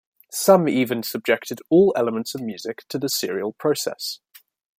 [0.31, 4.19] Some even subjected all elements of music to the serial process.